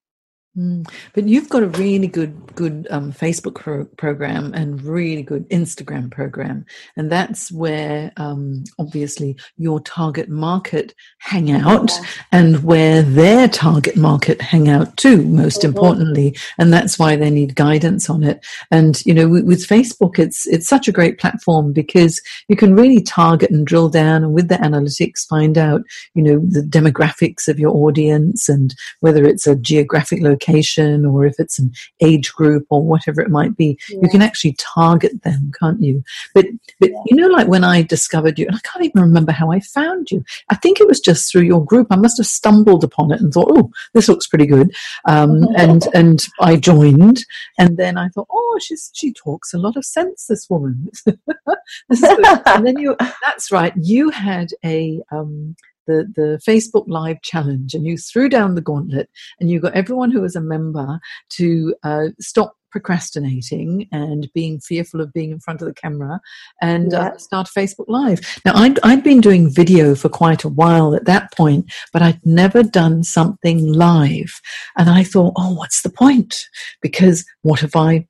[0.58, 0.90] Mm.
[1.14, 6.10] But you've got a really good, good um, Facebook pro- program and really good Instagram
[6.10, 6.66] program,
[6.96, 12.06] and that's where um, obviously your target market hang out, yeah.
[12.32, 15.22] and where their target market hang out too.
[15.28, 15.68] Most mm-hmm.
[15.68, 18.44] importantly, and that's why they need guidance on it.
[18.72, 22.76] And you know, with, with Facebook, it's it's such a great platform because you can
[22.76, 25.84] really target and drill down, and with the analytics, find out
[26.16, 31.26] you know the demographics of your audience and whether it's a geographic location education or
[31.26, 34.00] if it's an age group or whatever it might be, yeah.
[34.02, 36.04] you can actually target them, can't you?
[36.34, 36.46] But
[36.80, 37.02] but yeah.
[37.06, 40.12] you know, like when I discovered you, and I can't even remember how I found
[40.12, 40.24] you.
[40.50, 41.88] I think it was just through your group.
[41.90, 44.74] I must have stumbled upon it and thought, oh, this looks pretty good,
[45.06, 47.26] um, and and I joined,
[47.58, 50.90] and then I thought, oh, she's she talks a lot of sense, this woman.
[51.06, 55.56] and then you, that's right, you had a um,
[55.88, 60.12] the, the Facebook Live challenge and you threw down the gauntlet and you got everyone
[60.12, 65.62] who was a member to uh, stop procrastinating and being fearful of being in front
[65.62, 66.20] of the camera
[66.62, 67.08] and uh, yeah.
[67.08, 68.20] uh, start Facebook Live.
[68.46, 72.24] Now, I'd, I'd been doing video for quite a while at that point, but I'd
[72.26, 74.42] never done something live.
[74.78, 76.36] And I thought, oh, what's the point?
[76.82, 78.06] Because what if I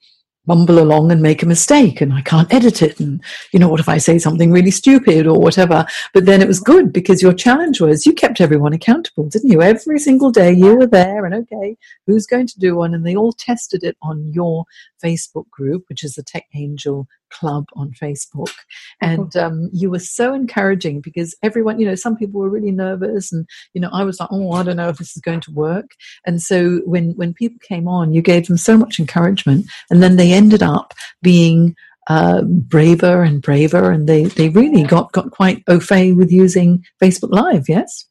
[0.48, 3.00] mumble along and make a mistake and I can't edit it.
[3.00, 5.86] And, you know, what if I say something really stupid or whatever?
[6.14, 9.62] But then it was good because your challenge was you kept everyone accountable, didn't you?
[9.62, 12.94] Every single day you were there and okay, who's going to do one?
[12.94, 14.66] And they all tested it on your
[15.04, 18.54] Facebook group, which is the Tech Angel club on Facebook.
[19.02, 23.32] And um, you were so encouraging because everyone, you know, some people were really nervous,
[23.32, 25.52] and you know, I was like, oh, I don't know if this is going to
[25.52, 25.92] work.
[26.26, 30.16] And so when when people came on, you gave them so much encouragement, and then
[30.16, 31.76] they ended up being
[32.10, 36.84] uh, braver and braver, and they they really got got quite au fait with using
[37.02, 37.68] Facebook Live.
[37.68, 38.06] Yes.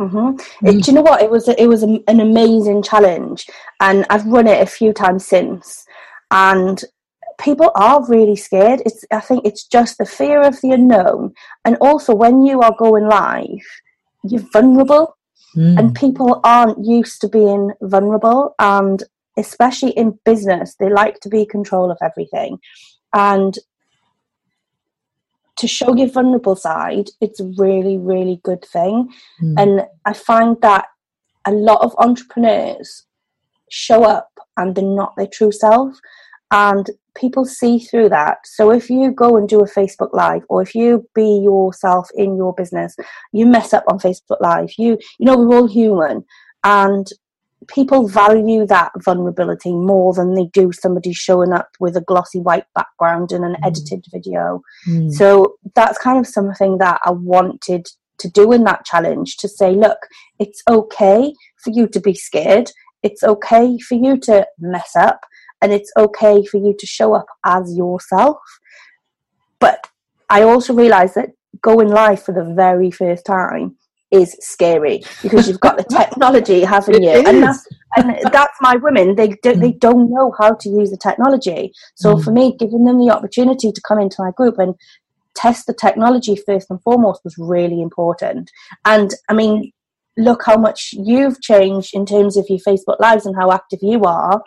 [0.00, 0.66] Mm-hmm.
[0.66, 1.22] It, do you know what?
[1.22, 3.46] It was it was an amazing challenge,
[3.80, 5.84] and I've run it a few times since.
[6.30, 6.82] And
[7.40, 8.82] people are really scared.
[8.84, 11.32] It's I think it's just the fear of the unknown,
[11.64, 13.66] and also when you are going live,
[14.24, 15.16] you're vulnerable,
[15.56, 15.78] mm.
[15.78, 19.02] and people aren't used to being vulnerable, and
[19.38, 22.58] especially in business, they like to be control of everything,
[23.14, 23.58] and
[25.56, 29.08] to show your vulnerable side, it's a really really good thing,
[29.42, 29.54] mm.
[29.58, 30.86] and I find that
[31.46, 33.06] a lot of entrepreneurs
[33.70, 35.94] show up and they're not their true self
[36.50, 38.38] and people see through that.
[38.44, 42.36] So if you go and do a Facebook Live, or if you be yourself in
[42.36, 42.96] your business,
[43.32, 44.70] you mess up on Facebook Live.
[44.78, 46.24] You you know we're all human,
[46.64, 47.06] and
[47.68, 52.64] people value that vulnerability more than they do somebody showing up with a glossy white
[52.74, 53.66] background and an mm.
[53.66, 54.62] edited video.
[54.88, 55.12] Mm.
[55.12, 57.86] So that's kind of something that I wanted
[58.18, 59.98] to do in that challenge to say, look,
[60.38, 62.70] it's okay for you to be scared.
[63.02, 65.20] It's okay for you to mess up
[65.62, 68.38] and it's okay for you to show up as yourself.
[69.58, 69.88] But
[70.28, 73.76] I also realize that going live for the very first time
[74.10, 77.10] is scary because you've got the technology, haven't you?
[77.10, 79.14] And that's, and that's my women.
[79.14, 79.80] They do, they mm.
[79.80, 81.72] don't know how to use the technology.
[81.94, 82.24] So mm.
[82.24, 84.74] for me, giving them the opportunity to come into my group and
[85.34, 88.50] test the technology first and foremost was really important.
[88.84, 89.72] And I mean,
[90.16, 94.02] look how much you've changed in terms of your Facebook lives and how active you
[94.02, 94.42] are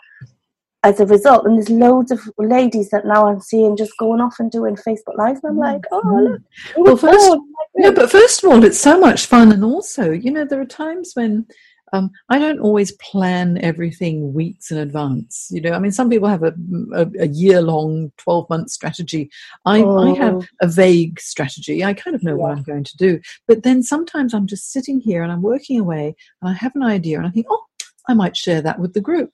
[0.83, 1.45] as a result.
[1.45, 5.17] And there's loads of ladies that now I'm seeing just going off and doing Facebook
[5.17, 5.39] Lives.
[5.43, 6.31] And I'm like, oh, mm-hmm.
[6.33, 6.41] look.
[6.77, 7.39] Well, first,
[7.75, 9.51] yeah, but first of all, it's so much fun.
[9.51, 11.47] And also, you know, there are times when
[11.93, 15.47] um, I don't always plan everything weeks in advance.
[15.51, 16.53] You know, I mean, some people have a,
[16.95, 19.29] a, a year long, 12 month strategy.
[19.65, 19.99] I, oh.
[19.99, 20.45] I, have oh.
[20.61, 21.83] a vague strategy.
[21.83, 22.37] I kind of know yeah.
[22.37, 23.21] what I'm going to do.
[23.47, 26.81] But then sometimes I'm just sitting here and I'm working away and I have an
[26.81, 27.63] idea and I think, oh,
[28.07, 29.31] I might share that with the group.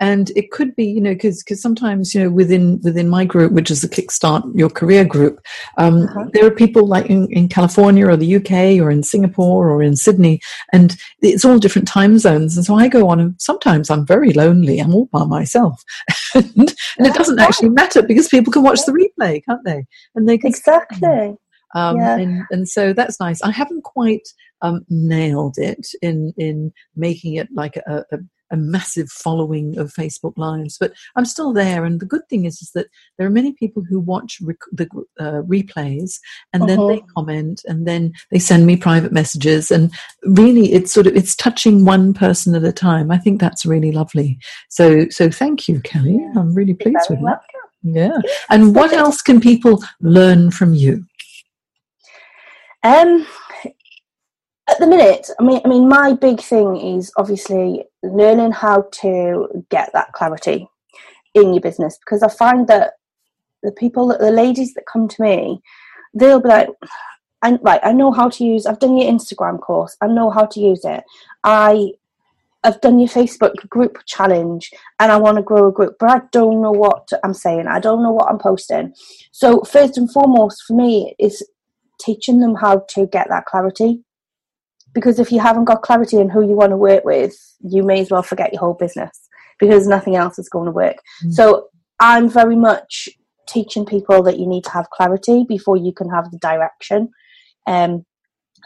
[0.00, 3.52] And it could be, you know, because because sometimes, you know, within within my group,
[3.52, 5.40] which is the Kickstart Your Career group,
[5.78, 6.26] um, uh-huh.
[6.32, 9.96] there are people like in, in California or the UK or in Singapore or in
[9.96, 10.40] Sydney,
[10.72, 12.56] and it's all different time zones.
[12.56, 14.78] And so I go on, and sometimes I'm very lonely.
[14.78, 15.82] I'm all by myself,
[16.34, 19.86] and, and it doesn't actually matter because people can watch the replay, can't they?
[20.14, 21.36] And they can exactly.
[21.74, 22.18] Um, yeah.
[22.18, 23.42] and, and so that's nice.
[23.42, 24.28] I haven't quite
[24.62, 28.18] um, nailed it in in making it like a, a,
[28.52, 31.84] a, massive following of Facebook Lives, but I'm still there.
[31.84, 32.86] And the good thing is, is that
[33.18, 36.20] there are many people who watch rec- the uh, replays
[36.52, 36.66] and uh-huh.
[36.66, 37.12] then they uh-huh.
[37.16, 39.70] comment and then they send me private messages.
[39.70, 43.10] And really, it's sort of it's touching one person at a time.
[43.10, 44.38] I think that's really lovely.
[44.68, 46.24] So so thank you, Kelly.
[46.36, 47.42] I'm really pleased with that.
[47.82, 48.18] Yeah.
[48.48, 51.04] And what else can people learn from you?
[52.82, 53.26] Um,
[54.68, 59.64] at the minute, I mean, I mean, my big thing is obviously learning how to
[59.70, 60.68] get that clarity
[61.34, 62.94] in your business because I find that
[63.62, 65.60] the people, the ladies that come to me,
[66.14, 66.68] they'll be like,
[67.42, 68.66] "I right, I know how to use.
[68.66, 69.96] I've done your Instagram course.
[70.00, 71.04] I know how to use it.
[71.44, 71.92] I
[72.64, 74.70] I've done your Facebook group challenge
[75.00, 77.66] and I want to grow a group, but I don't know what I'm saying.
[77.66, 78.94] I don't know what I'm posting.
[79.32, 81.44] So first and foremost for me is
[82.02, 84.02] teaching them how to get that clarity
[84.94, 88.00] because if you haven't got clarity on who you want to work with, you may
[88.00, 89.28] as well forget your whole business
[89.58, 90.96] because nothing else is going to work.
[91.24, 91.32] Mm.
[91.32, 91.68] So
[92.00, 93.08] I'm very much
[93.48, 97.10] teaching people that you need to have clarity before you can have the direction.
[97.66, 98.04] Um,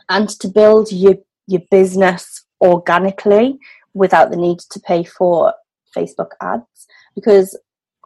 [0.08, 1.16] and to build your
[1.48, 3.58] your business organically
[3.94, 5.54] without the need to pay for
[5.96, 7.58] Facebook ads because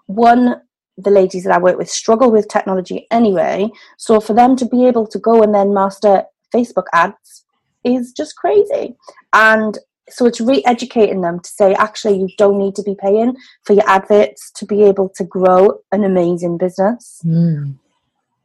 [0.07, 0.61] one
[1.03, 4.87] the ladies that I work with struggle with technology anyway so for them to be
[4.87, 6.25] able to go and then master
[6.55, 7.45] Facebook ads
[7.85, 8.97] is just crazy
[9.33, 9.79] and
[10.09, 13.89] so it's re-educating them to say actually you don't need to be paying for your
[13.89, 17.75] adverts to be able to grow an amazing business mm.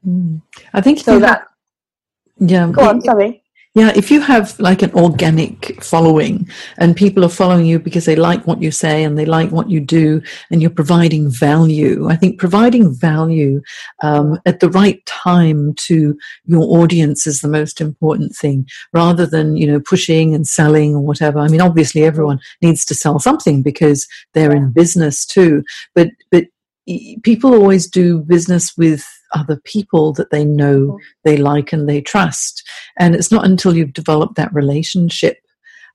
[0.08, 0.42] Mm.
[0.74, 1.48] I think so that have,
[2.38, 3.44] yeah go on sorry
[3.76, 6.48] yeah, if you have like an organic following
[6.78, 9.70] and people are following you because they like what you say and they like what
[9.70, 13.62] you do and you're providing value, I think providing value
[14.02, 19.58] um, at the right time to your audience is the most important thing rather than,
[19.58, 21.40] you know, pushing and selling or whatever.
[21.40, 26.46] I mean, obviously everyone needs to sell something because they're in business too, but, but
[27.24, 29.06] people always do business with
[29.36, 32.68] other people that they know, they like, and they trust.
[32.98, 35.45] And it's not until you've developed that relationship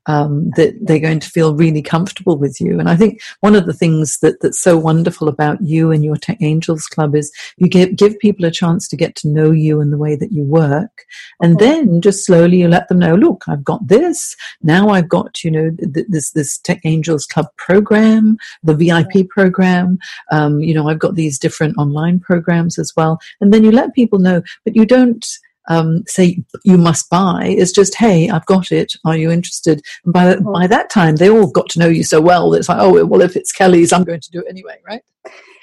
[0.07, 2.79] um, that they're going to feel really comfortable with you.
[2.79, 6.17] And I think one of the things that, that's so wonderful about you and your
[6.17, 9.81] Tech Angels Club is you give, give people a chance to get to know you
[9.81, 11.05] and the way that you work.
[11.41, 11.89] And mm-hmm.
[11.89, 14.37] then just slowly you let them know, look, I've got this.
[14.63, 19.99] Now I've got, you know, th- this, this Tech Angels Club program, the VIP program.
[20.31, 23.21] Um, you know, I've got these different online programs as well.
[23.41, 25.27] And then you let people know, but you don't,
[25.69, 27.55] um, say you must buy.
[27.59, 28.95] It's just, hey, I've got it.
[29.05, 29.83] Are you interested?
[30.05, 30.53] And by, mm-hmm.
[30.53, 33.05] by that time, they all got to know you so well that it's like, oh,
[33.05, 35.03] well, if it's Kelly's, I'm going to do it anyway, right?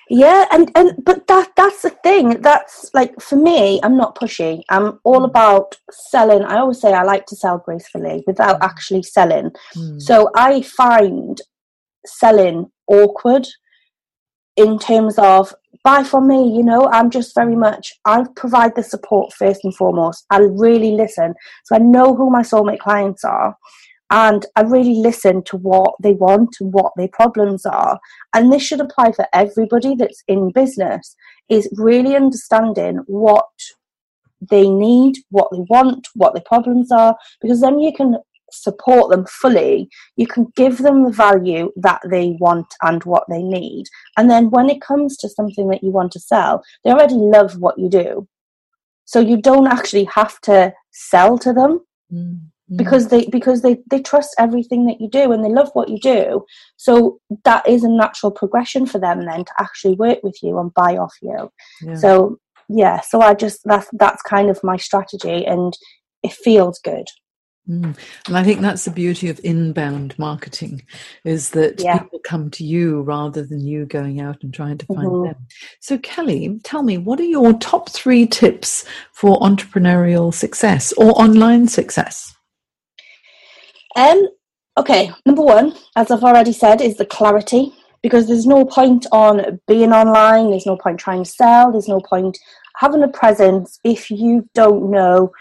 [0.10, 2.42] Yeah, and, and but that that's the thing.
[2.42, 4.62] That's like for me, I'm not pushy.
[4.70, 5.26] I'm all mm.
[5.26, 6.44] about selling.
[6.44, 8.66] I always say I like to sell gracefully without mm.
[8.66, 9.52] actually selling.
[9.76, 10.02] Mm.
[10.02, 11.42] So I find
[12.06, 13.48] selling awkward
[14.56, 15.54] in terms of
[15.88, 19.74] buy from me you know i'm just very much i provide the support first and
[19.74, 20.26] foremost.
[20.30, 21.34] I really listen.
[21.64, 23.56] So i know who my soulmate clients are
[24.12, 28.00] and i really listen to what they want and what their problems are.
[28.34, 31.16] And this should apply for everybody that's in business
[31.48, 33.54] is really understanding what
[34.52, 38.18] they need what they want what their problems are because then you can
[38.52, 43.42] support them fully, you can give them the value that they want and what they
[43.42, 43.86] need.
[44.18, 47.60] And then when it comes to something that you want to sell, they already love
[47.60, 48.28] what you do.
[49.06, 51.82] So you don't actually have to sell to them.
[52.12, 52.46] Mm-hmm.
[52.76, 55.98] Because they because they, they trust everything that you do and they love what you
[56.02, 56.46] do.
[56.76, 60.74] So that is a natural progression for them then to actually work with you and
[60.74, 61.50] buy off you.
[61.82, 61.96] Yeah.
[61.96, 65.78] So yeah, so I just that's that's kind of my strategy and
[66.24, 67.08] it feels good.
[67.70, 67.98] Mm.
[68.28, 70.84] And I think that's the beauty of inbound marketing
[71.26, 72.00] is that yeah.
[72.00, 75.28] people come to you rather than you going out and trying to find mm-hmm.
[75.28, 75.48] them.
[75.82, 81.68] So, Kelly, tell me, what are your top three tips for entrepreneurial success or online
[81.68, 82.34] success?
[83.98, 84.28] Um,
[84.78, 89.60] okay, number one, as I've already said, is the clarity because there's no point on
[89.68, 92.38] being online, there's no point trying to sell, there's no point
[92.78, 95.32] having a presence if you don't know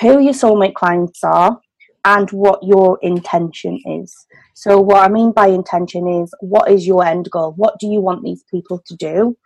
[0.00, 1.60] who your soulmate clients are
[2.06, 4.26] and what your intention is.
[4.54, 7.52] So, what I mean by intention is what is your end goal?
[7.56, 9.36] What do you want these people to do?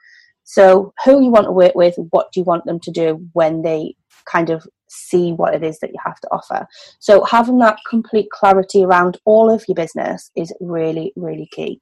[0.44, 3.62] So, who you want to work with, what do you want them to do when
[3.62, 3.94] they
[4.26, 6.66] kind of see what it is that you have to offer?
[6.98, 11.80] So, having that complete clarity around all of your business is really, really key.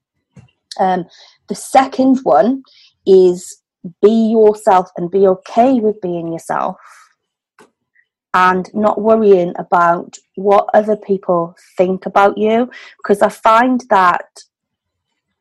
[0.79, 1.07] Um,
[1.49, 2.62] the second one
[3.05, 3.62] is
[4.01, 6.76] be yourself and be okay with being yourself
[8.35, 14.26] and not worrying about what other people think about you because I find that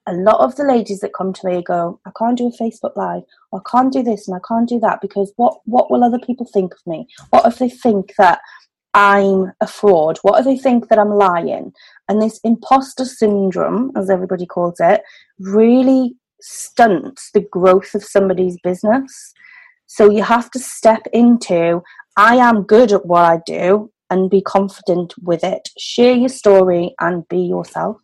[0.08, 2.96] a lot of the ladies that come to me go, I can't do a Facebook
[2.96, 3.24] Live,
[3.54, 6.46] I can't do this and I can't do that because what, what will other people
[6.46, 7.08] think of me?
[7.30, 8.40] What if they think that
[8.94, 10.18] I'm a fraud?
[10.22, 11.74] What if they think that I'm lying?
[12.08, 15.02] And this imposter syndrome, as everybody calls it,
[15.40, 19.34] really stunts the growth of somebody's business.
[19.88, 21.82] So you have to step into
[22.18, 25.70] I am good at what I do and be confident with it.
[25.78, 27.98] Share your story and be yourself.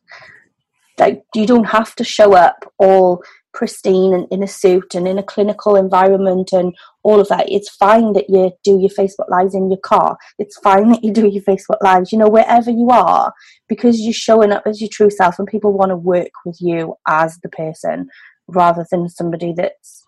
[1.00, 3.24] Like you don't have to show up all
[3.54, 7.52] pristine and in a suit and in a clinical environment and all of that.
[7.52, 10.18] It's fine that you do your Facebook lives in your car.
[10.40, 13.34] It's fine that you do your Facebook lives, you know, wherever you are,
[13.68, 16.96] because you're showing up as your true self and people want to work with you
[17.08, 18.10] as the person
[18.48, 20.04] rather than somebody that's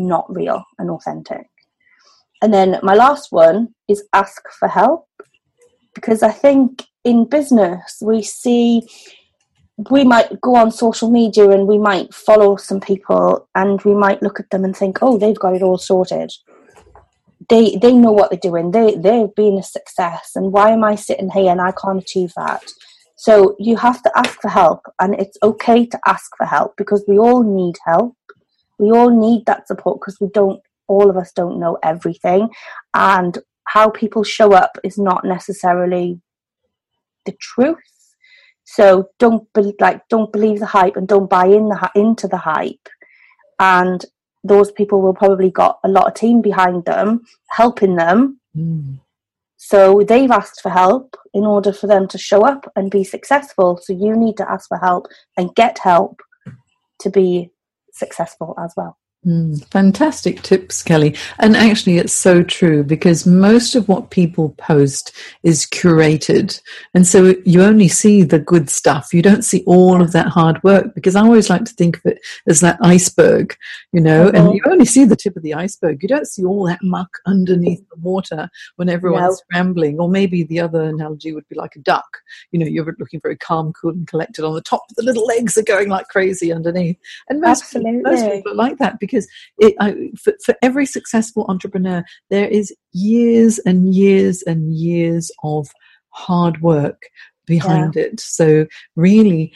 [0.00, 1.46] not real and authentic.
[2.42, 5.06] And then my last one is ask for help
[5.94, 8.82] because I think in business we see
[9.90, 14.22] we might go on social media and we might follow some people and we might
[14.22, 16.32] look at them and think, oh, they've got it all sorted.
[17.48, 18.70] They they know what they're doing.
[18.70, 20.32] They they've been a success.
[20.34, 22.62] And why am I sitting here and I can't achieve that?
[23.16, 27.04] So you have to ask for help, and it's okay to ask for help because
[27.06, 28.16] we all need help.
[28.80, 30.60] We all need that support because we don't.
[30.88, 32.48] All of us don't know everything,
[32.94, 36.20] and how people show up is not necessarily
[37.26, 37.78] the truth
[38.70, 42.36] so don't be, like don't believe the hype and don't buy in the into the
[42.36, 42.88] hype.
[43.58, 44.04] And
[44.44, 48.38] those people will probably got a lot of team behind them helping them.
[48.56, 49.00] Mm.
[49.56, 53.76] So they've asked for help in order for them to show up and be successful.
[53.82, 56.20] So you need to ask for help and get help
[57.00, 57.50] to be
[57.92, 58.99] successful as well.
[59.26, 61.14] Mm, fantastic tips, Kelly.
[61.40, 65.12] And actually, it's so true because most of what people post
[65.42, 66.58] is curated.
[66.94, 69.12] And so you only see the good stuff.
[69.12, 72.06] You don't see all of that hard work because I always like to think of
[72.06, 73.54] it as that iceberg,
[73.92, 74.52] you know, and uh-huh.
[74.52, 76.02] you only see the tip of the iceberg.
[76.02, 79.34] You don't see all that muck underneath the water when everyone's no.
[79.50, 80.00] scrambling.
[80.00, 82.08] Or maybe the other analogy would be like a duck.
[82.52, 84.84] You know, you're looking very calm, cool, and collected on the top.
[84.88, 86.96] but The little legs are going like crazy underneath.
[87.28, 88.00] And most, Absolutely.
[88.00, 92.74] most people are like that because it, I, for, for every successful entrepreneur, there is
[92.92, 95.68] years and years and years of
[96.10, 97.02] hard work
[97.46, 98.04] behind yeah.
[98.04, 98.20] it.
[98.20, 99.52] So really,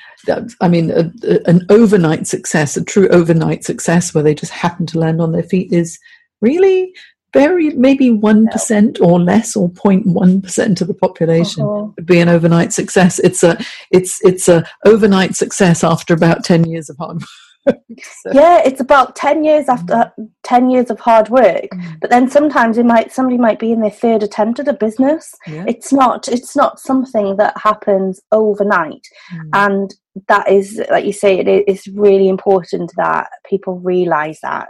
[0.60, 4.86] I mean, a, a, an overnight success, a true overnight success where they just happen
[4.86, 5.98] to land on their feet is
[6.40, 6.92] really
[7.32, 11.88] very maybe 1% or less or 0.1% of the population uh-huh.
[11.96, 13.58] would be an overnight success it's a
[13.90, 17.28] it's it's a overnight success after about 10 years of hard work
[17.66, 18.32] so.
[18.32, 20.28] Yeah, it's about ten years after mm.
[20.42, 21.68] ten years of hard work.
[21.72, 22.00] Mm.
[22.00, 25.34] But then sometimes it might somebody might be in their third attempt at a business.
[25.46, 25.64] Yeah.
[25.66, 29.50] It's not it's not something that happens overnight, mm.
[29.52, 29.94] and
[30.28, 34.68] that is like you say it is really important that people realize that,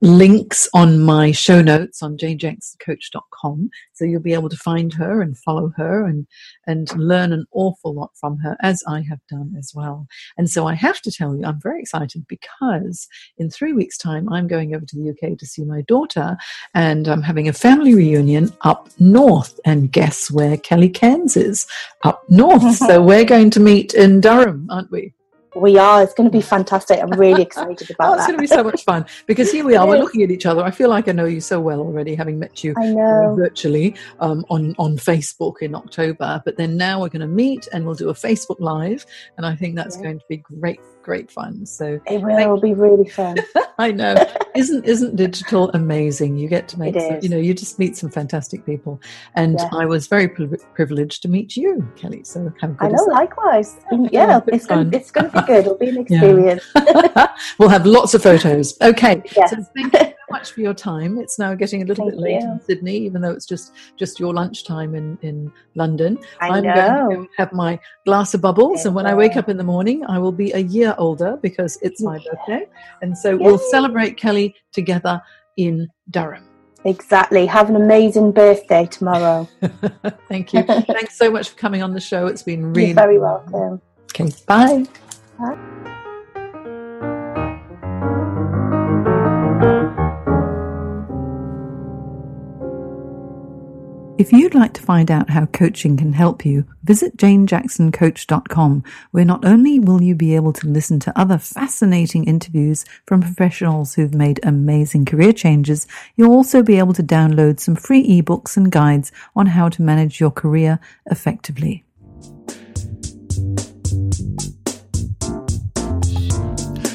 [0.00, 3.70] links on my show notes on janejacksoncoach.com.
[3.94, 6.26] So you'll be able to find her and follow her and,
[6.66, 10.06] and learn an awful lot from her, as I have done as well.
[10.36, 14.32] And so I have to tell you, I'm very excited because in three weeks' time,
[14.32, 16.36] I'm going over to the UK to see my daughter
[16.74, 19.58] and I'm having a family reunion up north.
[19.64, 21.66] And guess where Kelly Cairns is?
[22.04, 22.76] Up north.
[22.76, 25.12] so we're going to meet in Durham, aren't we?
[25.60, 26.02] We are.
[26.02, 27.00] It's going to be fantastic.
[27.00, 28.32] I'm really excited about oh, it's that.
[28.32, 29.86] going to be so much fun because here we are.
[29.86, 30.62] We're looking at each other.
[30.62, 34.44] I feel like I know you so well already, having met you uh, virtually um,
[34.50, 36.42] on on Facebook in October.
[36.44, 39.04] But then now we're going to meet and we'll do a Facebook Live,
[39.36, 40.02] and I think that's yeah.
[40.02, 41.64] going to be great great fun.
[41.64, 43.38] So it will be really fun.
[43.78, 44.14] I know.
[44.58, 46.36] isn't isn't digital amazing?
[46.36, 49.00] You get to make some, you know you just meet some fantastic people,
[49.34, 49.68] and yeah.
[49.72, 52.24] I was very privileged to meet you, Kelly.
[52.24, 53.04] So good I know.
[53.04, 55.60] Likewise, yeah, yeah it's going it's going to be good.
[55.66, 56.64] It'll be an experience.
[57.58, 58.76] We'll have lots of photos.
[58.80, 59.22] Okay.
[59.36, 59.50] Yes.
[59.50, 61.18] So thank you much for your time.
[61.18, 62.52] It's now getting a little Thank bit late you.
[62.52, 66.18] in Sydney, even though it's just just your lunchtime in in London.
[66.40, 66.74] I am know.
[67.08, 70.04] going to have my glass of bubbles, and when I wake up in the morning,
[70.06, 72.66] I will be a year older because it's my birthday,
[73.02, 73.36] and so Yay.
[73.36, 75.20] we'll celebrate Kelly together
[75.56, 76.44] in Durham.
[76.84, 77.44] Exactly.
[77.46, 79.48] Have an amazing birthday tomorrow.
[80.28, 80.62] Thank you.
[80.62, 82.26] Thanks so much for coming on the show.
[82.26, 83.80] It's been really You're very welcome.
[84.14, 84.32] Okay.
[84.46, 84.86] Bye.
[85.38, 85.94] Bye.
[94.18, 99.44] If you'd like to find out how coaching can help you, visit janejacksoncoach.com, where not
[99.44, 104.40] only will you be able to listen to other fascinating interviews from professionals who've made
[104.42, 109.46] amazing career changes, you'll also be able to download some free ebooks and guides on
[109.46, 111.84] how to manage your career effectively.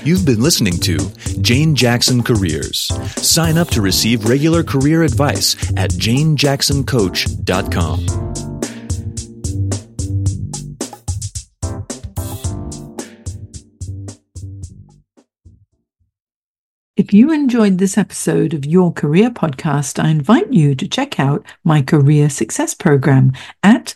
[0.06, 0.98] You've been listening to
[1.40, 2.92] Jane Jackson Careers.
[3.16, 8.34] Sign up to receive regular career advice at janejacksoncoach.com.
[16.98, 21.46] If you enjoyed this episode of Your Career Podcast, I invite you to check out
[21.64, 23.32] my Career Success Program
[23.64, 23.96] at